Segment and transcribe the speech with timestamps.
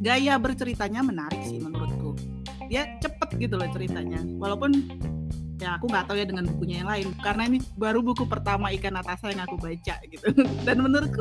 [0.00, 2.16] Gaya berceritanya menarik sih menurutku.
[2.66, 4.18] Dia cepet gitu loh ceritanya.
[4.40, 4.72] Walaupun
[5.60, 8.96] ya aku nggak tahu ya dengan bukunya yang lain karena ini baru buku pertama ikan
[8.96, 10.26] Natasa yang aku baca gitu
[10.66, 11.20] dan menurutku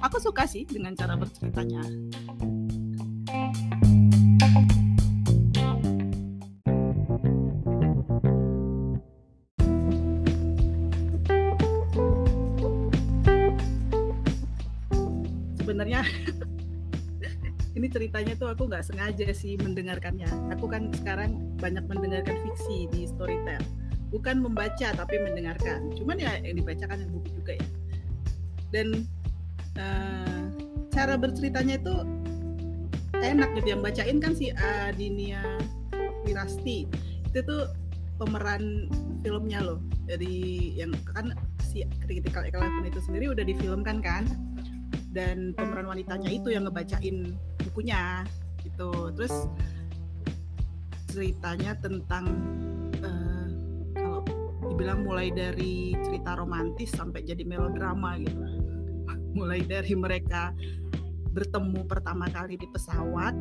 [0.00, 1.84] aku suka sih dengan cara berceritanya
[15.74, 16.06] sebenarnya
[17.76, 20.30] ini ceritanya tuh aku nggak sengaja sih mendengarkannya.
[20.54, 23.58] Aku kan sekarang banyak mendengarkan fiksi di Storytel.
[24.14, 25.90] Bukan membaca tapi mendengarkan.
[25.98, 27.66] Cuman ya yang dibacakan yang buku juga ya.
[28.70, 29.02] Dan
[29.74, 30.46] uh,
[30.94, 31.94] cara berceritanya itu
[33.18, 33.74] enak gitu.
[33.74, 35.42] Yang bacain kan si Adinia
[36.22, 36.86] Wirasti.
[37.34, 37.74] Itu tuh
[38.22, 38.86] pemeran
[39.26, 39.82] filmnya loh.
[40.06, 44.53] Dari yang kan si Critical Eleven itu sendiri udah difilmkan kan
[45.14, 48.26] dan pemeran wanitanya itu yang ngebacain bukunya
[48.66, 49.14] gitu.
[49.14, 49.46] Terus
[51.14, 52.26] ceritanya tentang
[52.98, 53.48] uh,
[53.94, 54.20] kalau
[54.74, 58.42] dibilang mulai dari cerita romantis sampai jadi melodrama gitu.
[59.38, 60.54] Mulai dari mereka
[61.34, 63.34] bertemu pertama kali di pesawat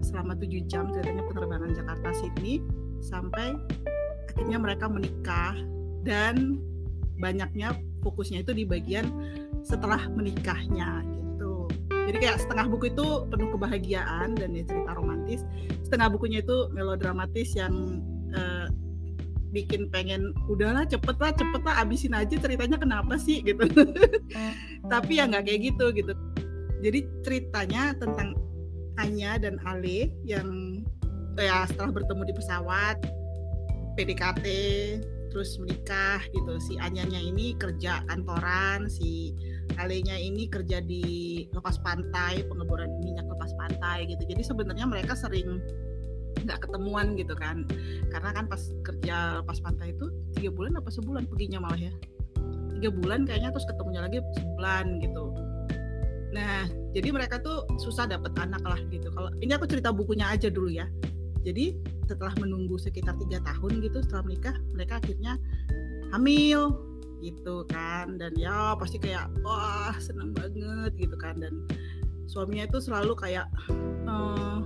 [0.00, 2.64] selama tujuh jam ceritanya penerbangan Jakarta Sydney
[3.04, 3.52] sampai
[4.32, 5.52] akhirnya mereka menikah
[6.00, 6.56] dan
[7.20, 9.08] banyaknya fokusnya itu di bagian
[9.64, 11.00] setelah menikahnya
[12.04, 15.40] jadi kayak setengah buku itu penuh kebahagiaan dan ya cerita romantis.
[15.88, 18.04] Setengah bukunya itu melodramatis yang
[18.36, 18.68] uh,
[19.56, 23.40] bikin pengen udahlah cepet lah cepet lah abisin aja ceritanya kenapa sih?
[23.40, 23.64] gitu.
[24.92, 26.12] Tapi ya nggak kayak gitu gitu.
[26.84, 28.36] Jadi ceritanya tentang
[29.00, 30.80] Anya dan Ale yang
[31.40, 32.96] ya setelah bertemu di pesawat
[33.96, 34.44] PDKT
[35.34, 36.62] terus menikah gitu.
[36.62, 39.34] Si Anyanya ini kerja kantoran si
[39.74, 44.22] Alenya ini kerja di lepas pantai pengeboran minyak lepas pantai gitu.
[44.22, 45.58] Jadi sebenarnya mereka sering
[46.46, 47.66] nggak ketemuan gitu kan.
[48.14, 50.06] Karena kan pas kerja lepas pantai itu
[50.38, 51.92] tiga bulan apa sebulan perginya malah ya?
[52.78, 55.24] Tiga bulan kayaknya terus ketemunya lagi sebulan gitu.
[56.30, 59.10] Nah jadi mereka tuh susah dapet anak lah gitu.
[59.10, 60.86] Kalau ini aku cerita bukunya aja dulu ya.
[61.42, 65.40] Jadi setelah menunggu sekitar tiga tahun gitu setelah menikah mereka akhirnya
[66.12, 66.78] hamil
[67.24, 68.20] gitu kan.
[68.20, 71.40] Dan ya pasti kayak wah seneng banget gitu kan.
[71.40, 71.64] Dan
[72.28, 73.46] suaminya itu selalu kayak
[74.08, 74.64] uh,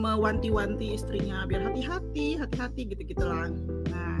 [0.00, 3.52] mewanti-wanti istrinya biar hati-hati hati-hati gitu gitulah
[3.92, 4.16] nah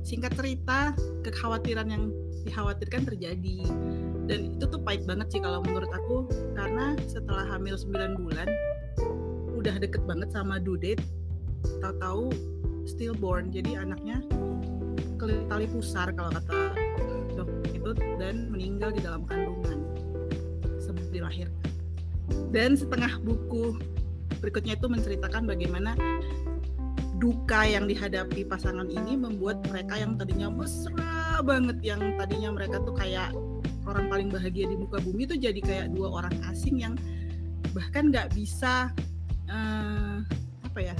[0.00, 2.04] singkat cerita kekhawatiran yang
[2.42, 3.62] dikhawatirkan terjadi.
[4.26, 8.48] Dan itu tuh pahit banget sih kalau menurut aku karena setelah hamil 9 bulan
[9.54, 11.02] udah deket banget sama due date
[11.82, 12.32] tahu-tahu
[12.86, 13.50] stillborn.
[13.54, 14.22] Jadi anaknya
[15.22, 16.74] tali pusar kalau kata
[17.38, 19.78] dokter itu dan meninggal di dalam kandungan
[20.82, 21.70] sebelum dilahirkan.
[22.50, 23.78] Dan setengah buku
[24.42, 25.94] berikutnya itu menceritakan bagaimana
[27.22, 32.98] duka yang dihadapi pasangan ini membuat mereka yang tadinya mesra banget yang tadinya mereka tuh
[32.98, 33.30] kayak
[33.86, 36.98] orang paling bahagia di muka bumi itu jadi kayak dua orang asing yang
[37.70, 38.90] bahkan nggak bisa
[39.46, 40.18] uh,
[40.72, 40.96] apa ya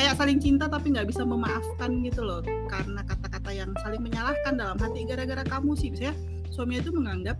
[0.00, 2.40] kayak saling cinta tapi nggak bisa memaafkan gitu loh.
[2.72, 5.92] Karena kata-kata yang saling menyalahkan dalam hati gara-gara kamu sih.
[5.92, 6.16] Misalnya
[6.48, 7.36] suami itu menganggap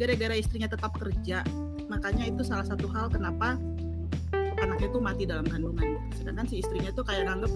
[0.00, 1.44] gara-gara istrinya tetap kerja
[1.92, 3.60] makanya itu salah satu hal kenapa
[4.64, 6.00] anaknya tuh mati dalam kandungan.
[6.16, 7.52] Sedangkan si istrinya tuh kayak nganggep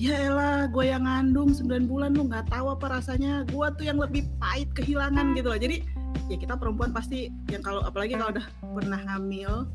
[0.00, 3.44] ya elah gue yang ngandung 9 bulan lu nggak tahu apa rasanya.
[3.52, 5.60] Gue tuh yang lebih pahit kehilangan gitu loh.
[5.60, 5.84] Jadi
[6.32, 8.46] ya kita perempuan pasti yang kalau apalagi kalau udah
[8.80, 9.68] pernah hamil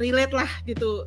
[0.00, 1.06] relate lah gitu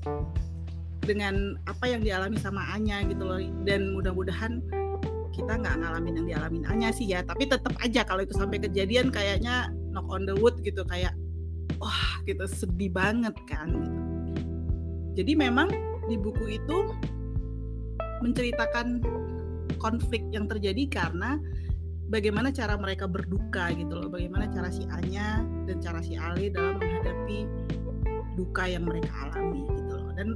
[1.07, 3.40] dengan apa yang dialami sama Anya gitu loh.
[3.63, 4.59] Dan mudah-mudahan
[5.31, 7.23] kita nggak ngalamin yang dialamin Anya sih ya.
[7.23, 11.16] Tapi tetap aja kalau itu sampai kejadian kayaknya knock on the wood gitu kayak
[11.79, 13.72] wah gitu sedih banget kan.
[15.16, 15.72] Jadi memang
[16.12, 16.78] di buku itu
[18.22, 19.01] menceritakan
[19.78, 21.38] konflik yang terjadi karena
[22.09, 24.10] bagaimana cara mereka berduka gitu loh.
[24.10, 27.45] Bagaimana cara si Anya dan cara si Ali dalam menghadapi
[28.38, 30.10] duka yang mereka alami gitu loh.
[30.18, 30.33] Dan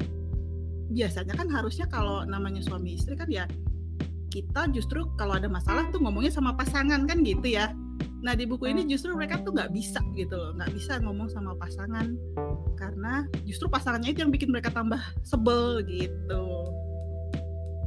[0.92, 3.48] biasanya kan harusnya kalau namanya suami istri kan ya
[4.32, 7.76] kita justru kalau ada masalah tuh ngomongnya sama pasangan kan gitu ya.
[8.24, 11.52] Nah di buku ini justru mereka tuh nggak bisa gitu loh nggak bisa ngomong sama
[11.60, 12.16] pasangan
[12.80, 16.48] karena justru pasangannya itu yang bikin mereka tambah sebel gitu.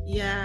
[0.04, 0.36] Ya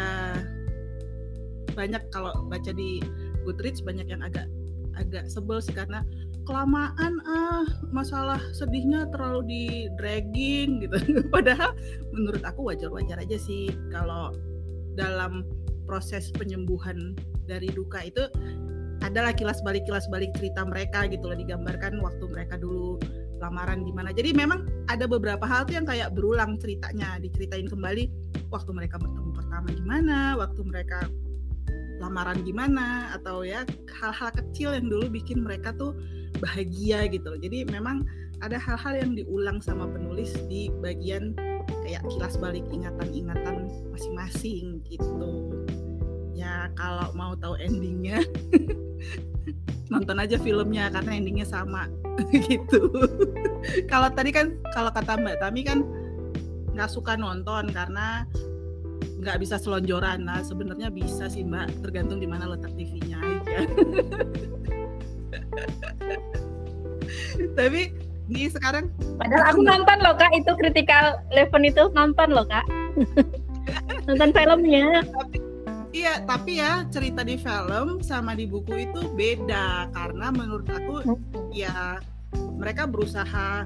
[1.76, 3.04] banyak kalau baca di
[3.44, 4.48] Goodreads banyak yang agak
[4.96, 6.04] agak sebel sih karena
[6.50, 7.62] kelamaan ah
[7.94, 9.64] masalah sedihnya terlalu di
[10.02, 10.98] dragging gitu
[11.34, 11.78] padahal
[12.10, 14.34] menurut aku wajar-wajar aja sih kalau
[14.98, 15.46] dalam
[15.86, 17.14] proses penyembuhan
[17.46, 18.26] dari duka itu
[19.06, 22.98] adalah kilas balik kilas balik cerita mereka gitu loh digambarkan waktu mereka dulu
[23.40, 24.12] lamaran gimana.
[24.12, 28.12] Jadi memang ada beberapa hal tuh yang kayak berulang ceritanya, diceritain kembali
[28.52, 31.08] waktu mereka bertemu pertama gimana, waktu mereka
[32.00, 33.68] lamaran gimana atau ya
[34.00, 35.96] hal-hal kecil yang dulu bikin mereka tuh
[36.38, 37.40] bahagia gitu loh.
[37.42, 38.06] Jadi memang
[38.40, 41.34] ada hal-hal yang diulang sama penulis di bagian
[41.84, 45.52] kayak kilas balik ingatan-ingatan masing-masing gitu.
[46.38, 48.24] Ya kalau mau tahu endingnya
[49.92, 51.90] nonton aja filmnya karena endingnya sama
[52.48, 52.94] gitu.
[53.90, 55.82] kalau tadi kan kalau kata Mbak Tami kan
[56.78, 58.24] nggak suka nonton karena
[59.20, 63.60] nggak bisa selonjoran nah sebenarnya bisa sih mbak tergantung di mana letak TV-nya aja
[67.58, 67.82] tapi
[68.30, 68.94] di sekarang?
[69.18, 70.32] Padahal aku nonton loh kak.
[70.38, 72.66] Itu critical eleven itu nonton loh kak.
[74.10, 75.06] Nonton filmnya.
[75.06, 75.38] Tapi,
[75.94, 79.90] iya tapi ya cerita di film sama di buku itu beda.
[79.94, 81.54] Karena menurut aku hmm.
[81.54, 82.02] ya
[82.58, 83.66] mereka berusaha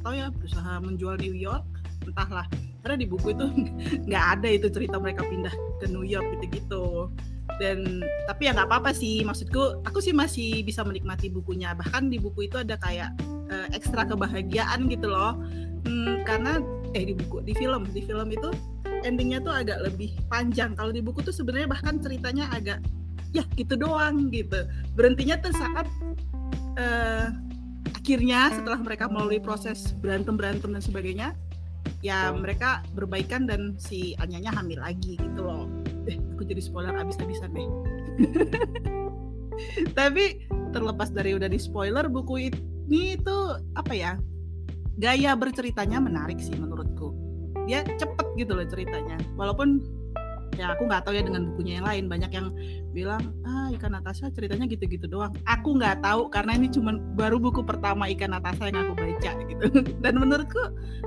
[0.00, 1.64] tahu ya berusaha menjual New York.
[2.04, 2.48] Entahlah.
[2.80, 3.44] Karena di buku itu
[4.08, 7.12] nggak ada itu cerita mereka pindah ke New York gitu-gitu
[7.60, 11.76] dan tapi ya nggak apa-apa sih maksudku aku sih masih bisa menikmati bukunya.
[11.76, 13.12] Bahkan di buku itu ada kayak
[13.52, 15.36] uh, ekstra kebahagiaan gitu loh.
[15.84, 16.64] Hmm, karena
[16.96, 18.48] eh di buku di film di film itu
[19.04, 20.72] endingnya tuh agak lebih panjang.
[20.72, 22.80] Kalau di buku tuh sebenarnya bahkan ceritanya agak
[23.36, 24.64] ya gitu doang gitu.
[24.96, 25.86] Berhentinya tuh saat
[26.80, 27.28] uh,
[27.92, 31.28] akhirnya setelah mereka melalui proses berantem berantem dan sebagainya
[32.00, 35.68] ya mereka berbaikan dan si Anyanya hamil lagi gitu loh.
[36.10, 37.68] Eh, aku jadi spoiler abis-abisan deh.
[39.98, 43.36] Tapi terlepas dari udah di spoiler buku ini itu
[43.78, 44.12] apa ya?
[44.98, 47.14] Gaya berceritanya menarik sih menurutku.
[47.70, 49.16] Dia cepet gitu loh ceritanya.
[49.38, 49.80] Walaupun
[50.58, 52.52] ya aku nggak tahu ya dengan bukunya yang lain banyak yang
[52.92, 57.64] bilang ah ikan Natasha ceritanya gitu-gitu doang aku nggak tahu karena ini cuma baru buku
[57.64, 59.66] pertama ikan Natasha yang aku baca gitu
[60.04, 60.60] dan menurutku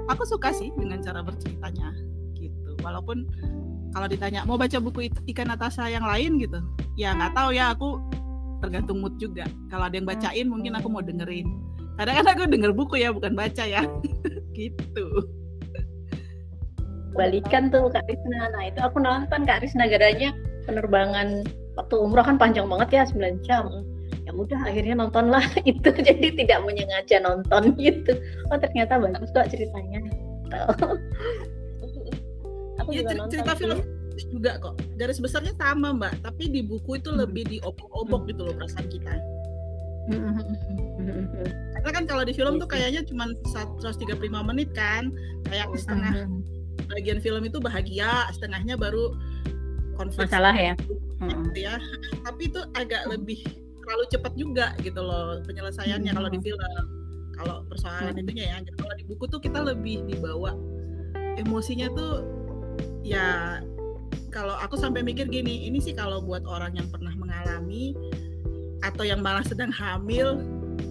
[0.09, 1.94] aku suka sih dengan cara berceritanya
[2.33, 3.29] gitu walaupun
[3.94, 6.60] kalau ditanya mau baca buku ikan Natasha yang lain gitu
[6.98, 8.01] ya nggak tahu ya aku
[8.60, 11.45] tergantung mood juga kalau ada yang bacain mungkin aku mau dengerin
[11.95, 13.86] kadang-kadang aku denger buku ya bukan baca ya
[14.57, 15.07] gitu
[17.13, 18.50] balikan tuh Kak Risna.
[18.51, 20.34] Nah itu aku nonton Kak Risna garanya
[20.66, 21.46] penerbangan
[21.78, 23.69] waktu umroh kan panjang banget ya 9 jam.
[24.24, 28.18] Ya udah akhirnya nontonlah itu jadi tidak menyengaja nonton gitu.
[28.50, 30.01] Oh ternyata bagus kok ceritanya.
[32.83, 33.80] aku ya, juga cerita, nonton cerita film
[34.30, 34.74] juga kok.
[35.00, 37.19] Garis besarnya sama mbak, tapi di buku itu hmm.
[37.25, 38.30] lebih diobok-obok hmm.
[38.35, 39.13] gitu loh perasaan kita.
[41.80, 45.09] Karena kan kalau di film tuh kayaknya cuma 135 menit kan,
[45.47, 46.27] kayak setengah
[46.89, 49.13] bagian film itu bahagia setengahnya baru
[49.97, 50.74] konflik masalah ya
[51.21, 51.53] hmm.
[51.53, 51.75] ya
[52.25, 53.41] tapi itu agak lebih
[53.83, 56.18] terlalu cepat juga gitu loh penyelesaiannya hmm.
[56.18, 56.59] kalau di film
[57.33, 58.21] kalau persoalan hmm.
[58.25, 60.56] itunya ya kalau di buku tuh kita lebih dibawa
[61.38, 62.21] emosinya tuh
[63.03, 63.59] ya
[64.33, 67.94] kalau aku sampai mikir gini ini sih kalau buat orang yang pernah mengalami
[68.81, 70.41] atau yang malah sedang hamil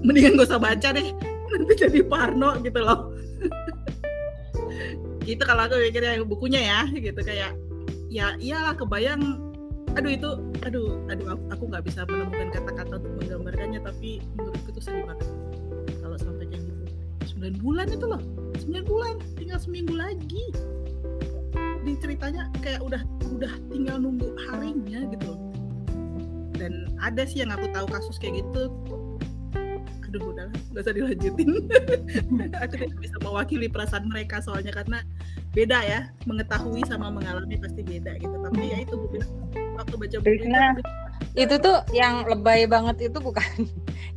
[0.06, 1.08] mendingan gak usah baca deh.
[1.52, 3.10] Nanti jadi parno gitu loh.
[5.22, 7.54] Gitu kalau aku mikirnya bukunya ya gitu kayak
[8.10, 9.38] ya iyalah kebayang
[9.94, 10.30] aduh itu
[10.66, 15.30] aduh aduh aku nggak bisa menemukan kata-kata untuk menggambarkannya tapi menurutku itu sedih banget
[16.02, 16.82] kalau sampai kayak gitu.
[17.22, 18.22] Sembilan bulan itu loh
[18.58, 20.44] sembilan bulan tinggal seminggu lagi
[22.02, 25.38] ceritanya kayak udah udah tinggal nunggu harinya gitu.
[26.58, 28.74] Dan ada sih yang aku tahu kasus kayak gitu.
[30.10, 31.50] Aduh udahlah nggak usah dilanjutin.
[32.62, 35.00] Aku tidak bisa mewakili perasaan mereka soalnya karena
[35.56, 36.00] beda ya.
[36.28, 38.34] Mengetahui sama mengalami pasti beda gitu.
[38.34, 39.24] Tapi ya itu bukan
[39.78, 40.44] waktu baca buku
[41.32, 43.64] itu tuh yang lebay banget itu bukan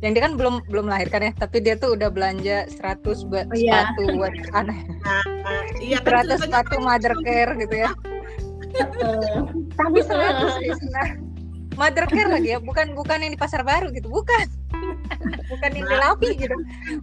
[0.04, 3.00] yang dia kan belum belum melahirkan ya tapi dia tuh udah belanja 100
[3.32, 3.88] buat oh, iya.
[3.88, 4.78] sepatu buat anak.
[5.00, 7.90] Nah, iya kan 100 sepatu mother care gitu ya.
[9.72, 11.08] Tapi 100 nah,
[11.80, 14.46] mother care lagi ya bukan bukan yang di pasar baru gitu bukan.
[15.48, 16.56] Bukan yang Lapi gitu.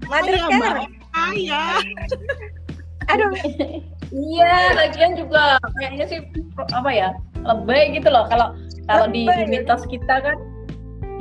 [0.05, 0.77] Mother care.
[1.33, 1.81] iya
[3.09, 3.33] aduh.
[4.13, 6.19] Iya lagian juga kayaknya sih
[6.61, 7.09] apa ya
[7.41, 8.53] lebay gitu loh kalau
[8.85, 10.37] kalau di, di mitos kita kan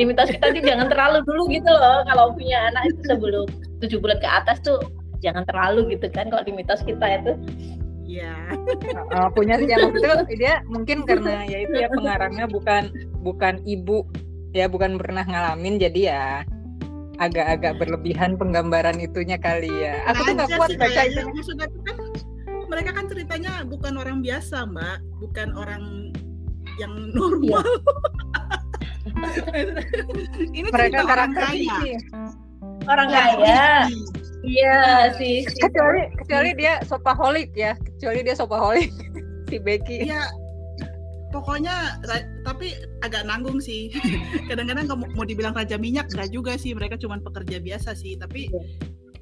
[0.01, 3.47] di mitos kita sih jangan terlalu dulu gitu loh kalau punya anak itu sebelum
[3.85, 4.81] tujuh bulan ke atas tuh
[5.21, 7.35] jangan terlalu gitu kan kalau di mitos kita itu
[8.13, 8.35] Iya.
[9.09, 12.93] Uh, punya sih yang itu dia mungkin karena ya itu ya pengarangnya bukan
[13.25, 14.05] bukan ibu
[14.53, 16.27] ya bukan pernah ngalamin jadi ya
[17.17, 20.03] agak-agak berlebihan penggambaran itunya kali ya.
[20.13, 21.25] Aku tuh nggak kuat baca itu.
[21.25, 21.97] Maksudnya kan
[22.69, 26.13] mereka kan ceritanya bukan orang biasa mbak, bukan orang
[26.77, 27.65] yang normal.
[30.57, 31.99] ini mereka orang kaya.
[32.87, 33.87] orang kaya.
[34.47, 35.11] iya.
[35.19, 37.75] Sih kecuali kecuali dia sopaholik ya.
[37.79, 38.91] Kecuali dia sopaholik
[39.51, 40.07] si Becky.
[40.07, 40.31] Iya.
[41.33, 41.99] Pokoknya
[42.45, 43.89] tapi agak nanggung sih.
[44.51, 46.77] Kadang-kadang mau dibilang raja minyak enggak juga sih.
[46.77, 48.15] Mereka cuma pekerja biasa sih.
[48.21, 48.53] Tapi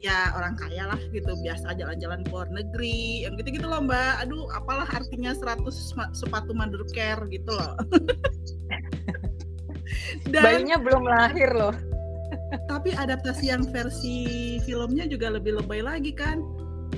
[0.01, 1.33] ya orang kaya lah gitu.
[1.41, 3.25] Biasa jalan-jalan ke luar negeri.
[3.25, 4.27] Yang gitu-gitu loh mbak.
[4.27, 5.63] Aduh apalah artinya 100
[6.13, 6.53] sepatu
[6.91, 7.79] care gitu loh
[10.29, 11.75] Dan, bayinya belum lahir loh.
[12.71, 16.43] Tapi adaptasi yang versi filmnya juga lebih lebay lagi kan?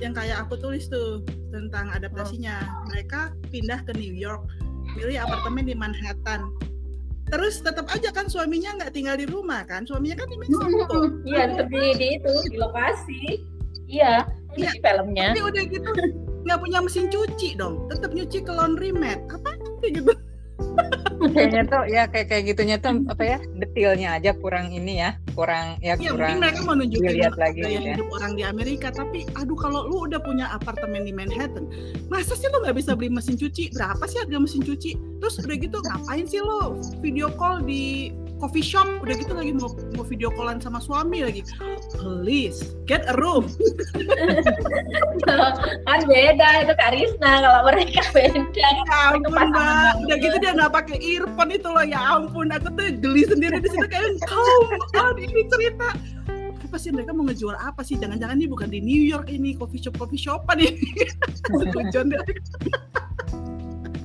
[0.01, 2.61] Yang kayak aku tulis tuh tentang adaptasinya.
[2.93, 4.45] Mereka pindah ke New York
[4.97, 6.53] milih apartemen di Manhattan.
[7.33, 9.89] Terus tetap aja kan suaminya nggak tinggal di rumah kan?
[9.89, 10.99] Suaminya kan di Meksiko.
[11.29, 13.23] Iya tetap di, di itu di lokasi.
[13.89, 14.71] Iya iya.
[14.85, 15.33] filmnya.
[15.33, 15.91] Tapi udah gitu
[16.45, 17.89] nggak punya mesin cuci dong.
[17.89, 20.13] Tetap nyuci ke laundry mat apa gitu
[21.37, 25.81] kayaknya tuh ya kayak kayak gitunya tuh apa ya detailnya aja kurang ini ya kurang
[25.81, 27.93] ya, ya kurang mereka mau nunjukin lihat lagi gaya gitu ya.
[27.97, 31.67] hidup orang di Amerika tapi aduh kalau lu udah punya apartemen di Manhattan
[32.13, 35.57] masa sih lu nggak bisa beli mesin cuci berapa sih harga mesin cuci terus udah
[35.57, 40.27] gitu ngapain sih lo video call di coffee shop udah gitu lagi mau mau video
[40.35, 41.47] callan sama suami lagi.
[41.95, 43.47] Please get a room.
[45.87, 48.43] Kan beda itu Karisna kalau mereka beda.
[48.51, 48.71] Ya
[49.15, 50.03] ampun mbak.
[50.11, 50.59] udah gitu dia.
[50.59, 51.87] nggak pakai earphone itu loh.
[51.87, 53.87] Ya ampun aku tuh geli sendiri di situ.
[53.87, 55.95] Kayak come on ini cerita.
[56.67, 57.95] Apa sih mereka mau ngejual apa sih?
[57.95, 60.91] Jangan-jangan ini bukan di New York ini coffee shop coffee shopan ini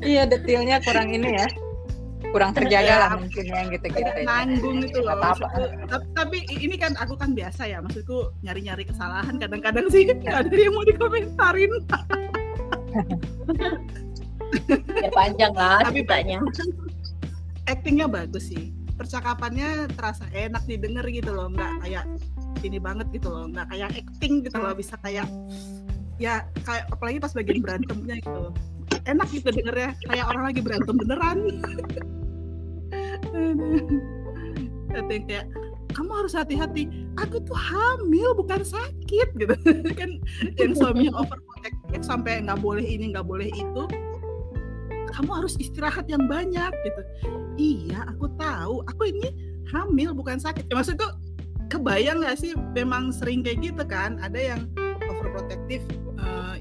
[0.06, 1.48] iya detailnya kurang ini ya
[2.32, 5.18] kurang terjaga ya, lah mungkin yang gitu-gitu nanggung itu loh.
[5.18, 5.98] Apa -apa.
[6.14, 10.12] tapi ini kan aku kan biasa ya maksudku nyari-nyari kesalahan kadang-kadang sih.
[10.28, 11.72] Ada yang mau dikomentarin.
[15.04, 16.40] Ya panjang lah tapi banyak.
[17.68, 18.72] Actingnya bagus sih.
[18.96, 22.08] Percakapannya terasa enak didengar gitu loh nggak kayak
[22.64, 25.28] ini banget gitu loh nggak kayak acting gitu loh bisa kayak
[26.18, 28.50] ya kayak apalagi pas bagian berantemnya gitu
[29.08, 29.96] enak gitu dengernya.
[30.06, 31.38] Kayak orang lagi berantem beneran.
[34.94, 35.46] Yang kayak
[35.96, 36.84] kamu harus hati-hati.
[37.18, 39.28] Aku tuh hamil bukan sakit.
[39.34, 39.56] Gitu.
[40.00, 40.22] Kan
[40.60, 43.84] yang suaminya overprotective sampai nggak boleh ini nggak boleh itu.
[45.18, 46.70] Kamu harus istirahat yang banyak.
[46.86, 47.02] Gitu.
[47.58, 48.86] Iya aku tahu.
[48.94, 49.34] Aku ini
[49.74, 50.70] hamil bukan sakit.
[50.70, 51.08] Ya, maksudku
[51.68, 54.22] kebayang nggak sih memang sering kayak gitu kan?
[54.22, 54.62] Ada yang
[55.10, 55.84] overprotective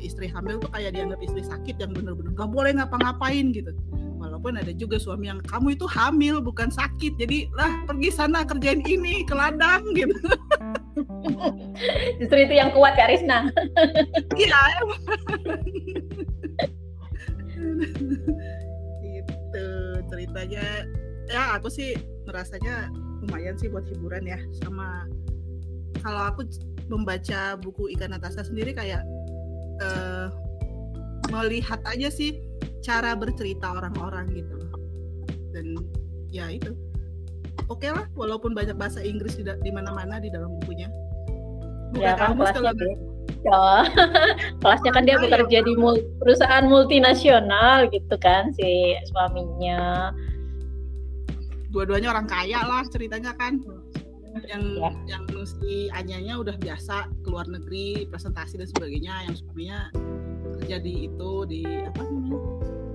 [0.01, 3.73] istri hamil tuh kayak dianggap istri sakit yang bener-bener gak boleh ngapa-ngapain gitu.
[4.17, 7.21] Walaupun ada juga suami yang kamu itu hamil bukan sakit.
[7.21, 10.13] Jadi lah pergi sana kerjain ini ke ladang gitu.
[12.21, 13.49] Justru itu yang kuat Kak Risna.
[14.37, 14.61] Iya
[19.17, 19.73] itu
[20.13, 20.65] ceritanya.
[21.27, 21.97] Ya aku sih
[22.29, 22.93] merasanya
[23.25, 24.39] lumayan sih buat hiburan ya.
[24.61, 25.09] Sama
[26.01, 26.45] kalau aku
[26.87, 29.03] membaca buku Ikan Natasha sendiri kayak
[29.83, 30.29] uh,
[31.31, 32.39] melihat aja sih
[32.85, 34.57] cara bercerita orang-orang gitu.
[35.51, 35.77] Dan
[36.31, 36.73] ya itu.
[37.67, 40.87] Oke okay lah walaupun banyak bahasa Inggris di, di mana-mana di dalam bukunya.
[41.95, 42.95] Bukan ya kan kelasnya kalau...
[43.47, 43.67] ya.
[44.63, 50.15] kelasnya kan dia bekerja di mul perusahaan multinasional gitu kan si suaminya.
[51.75, 53.59] Dua-duanya orang kaya lah ceritanya kan
[54.45, 54.91] yang ya.
[55.17, 59.81] yang si Anyanya udah biasa keluar negeri presentasi dan sebagainya yang suaminya
[60.61, 62.41] kerja di itu di apa namanya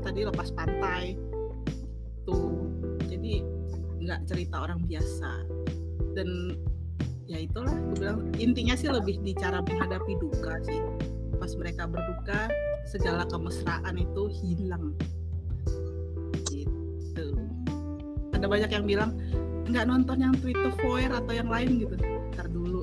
[0.05, 1.17] tadi lepas pantai.
[2.25, 2.69] Tuh
[3.09, 3.41] jadi
[4.01, 5.31] nggak cerita orang biasa.
[6.17, 6.59] Dan
[7.29, 10.81] ya itulah aku bilang intinya sih lebih di cara menghadapi duka sih.
[11.39, 12.51] Pas mereka berduka
[12.85, 14.93] segala kemesraan itu hilang.
[16.49, 17.25] Gitu.
[18.35, 19.15] Ada banyak yang bilang
[19.69, 21.95] nggak nonton yang Twitter Foyer atau yang lain gitu.
[22.33, 22.81] Ntar dulu.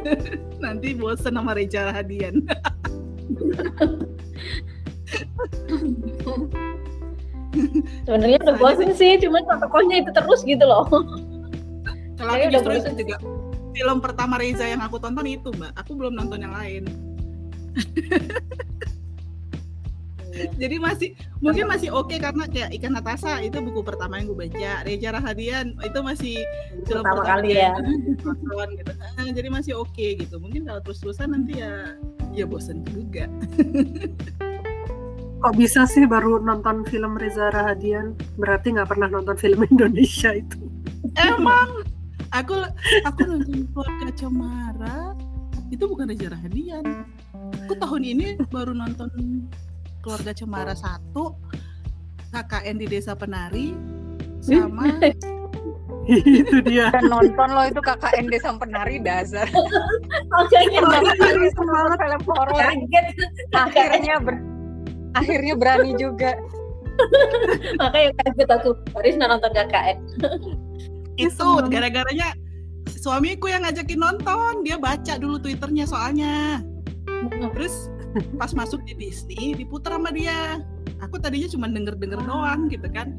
[0.64, 2.44] Nanti bosen sama Reza Hadian
[8.04, 10.86] sebenarnya udah bosen sih cuma tokohnya itu terus gitu loh.
[12.18, 13.16] Kalau aku justru itu juga
[13.74, 15.74] film pertama Reza yang aku tonton itu mbak.
[15.78, 16.86] Aku belum nonton yang lain
[20.62, 24.38] jadi masih mungkin masih oke okay karena kayak ikan Natasha itu buku pertama yang gue
[24.48, 24.72] baca.
[24.86, 26.36] Reja Rahadian itu masih
[26.86, 27.74] film pertama, pertama kali ya.
[27.78, 28.92] gitu.
[29.14, 30.42] Nah, jadi masih oke okay, gitu.
[30.42, 31.94] Mungkin kalau terus terusan nanti ya
[32.34, 33.30] ya bosen juga.
[35.44, 38.16] Kok bisa sih baru nonton film Reza Rahadian?
[38.40, 40.56] Berarti nggak pernah nonton film Indonesia itu.
[41.20, 41.84] Emang?
[42.32, 42.64] Aku
[43.04, 45.12] aku nonton keluarga Cemara.
[45.68, 47.06] Itu bukan Reza Rahadian.
[47.68, 49.44] Aku tahun ini baru nonton
[50.04, 51.32] keluarga Cemara satu
[52.28, 53.72] KKN di Desa Penari
[54.44, 54.92] sama
[56.04, 59.48] itu dia Dan nonton lo itu KKN Desa Penari dasar.
[60.28, 61.96] Makanya Penari semangat.
[61.96, 62.52] film horor.
[62.60, 63.06] kaget.
[63.56, 64.36] Akhirnya ber
[65.16, 66.36] akhirnya berani juga.
[67.80, 68.70] Makanya kaget aku.
[68.92, 69.98] Haris nonton KKN.
[71.24, 72.34] itu gara-garanya
[72.90, 76.58] suamiku yang ngajakin nonton dia baca dulu twitternya soalnya
[77.54, 77.86] terus
[78.40, 80.62] pas masuk di Disney diputar sama dia.
[81.02, 83.14] Aku tadinya cuma denger denger doang gitu kan.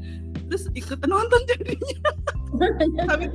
[0.48, 2.10] Terus ikut nonton jadinya.
[3.06, 3.26] Tapi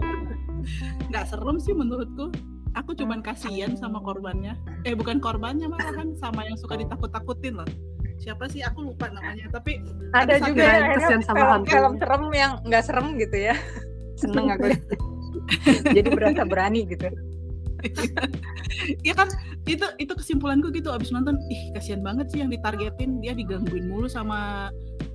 [1.11, 2.31] nggak serem sih menurutku.
[2.71, 4.55] Aku cuman kasihan sama korbannya.
[4.87, 7.67] Eh bukan korbannya malahan sama yang suka ditakut-takutin loh.
[8.21, 8.63] Siapa sih?
[8.63, 9.49] Aku lupa namanya.
[9.51, 9.81] Tapi
[10.15, 11.67] Ada Ada juga yang kesian sama film, hantu.
[11.73, 13.55] film serem yang nggak serem gitu ya.
[14.15, 14.65] Seneng aku.
[15.95, 17.11] Jadi berasa berani gitu.
[19.07, 19.27] ya kan?
[19.65, 24.09] Itu itu kesimpulanku gitu abis nonton ih kasihan banget sih yang ditargetin dia digangguin mulu
[24.09, 24.69] sama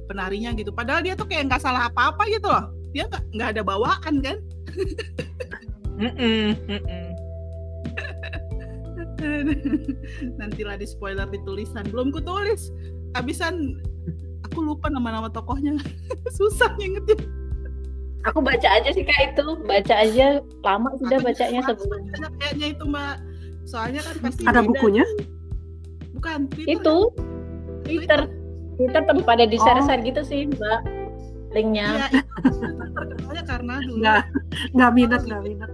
[0.06, 0.70] penarinya gitu.
[0.70, 2.70] Padahal dia tuh kayak nggak salah apa-apa gitu loh.
[2.94, 4.36] Dia nggak ada bawaan kan?
[5.96, 7.06] Mm-mm, mm-mm.
[10.36, 12.70] nantilah di spoiler di tulisan belum kutulis.
[13.16, 13.80] Abisan
[14.46, 15.80] aku lupa nama-nama tokohnya.
[16.36, 17.45] Susah ngingetin
[18.26, 19.46] Aku baca aja sih kak itu.
[19.62, 20.26] Baca aja.
[20.60, 22.02] Lama sudah Aku bacanya juga sebelum.
[22.04, 23.14] baca kayaknya itu mbak
[23.62, 24.68] soalnya kan pasti ada beda.
[24.68, 25.04] bukunya
[26.12, 26.96] bukan Twitter Itu.
[27.08, 27.82] kan?
[27.84, 28.20] Twitter.
[28.76, 30.80] Twitter tapi pada di share-share gitu sih mbak.
[31.48, 31.88] Linknya.
[31.88, 32.06] Iya,
[32.44, 32.58] itu
[32.92, 34.22] terkenalnya karena dulu nggak
[34.72, 35.72] nggak minat nggak minat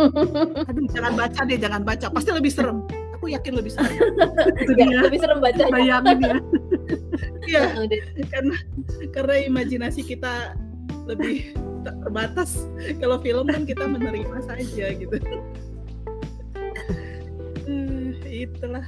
[0.68, 2.78] aduh jangan baca deh jangan baca pasti lebih serem
[3.14, 3.92] aku yakin lebih serem
[4.62, 5.68] itu Ya, dia lebih serem bacanya.
[5.70, 6.34] bayangin ya
[7.46, 8.00] iya Udah.
[8.28, 8.56] karena
[9.10, 10.56] karena imajinasi kita
[11.10, 11.52] lebih
[11.82, 12.50] tak terbatas.
[13.00, 15.16] Kalau film kan kita menerima saja gitu.
[17.70, 18.82] Eh, itulah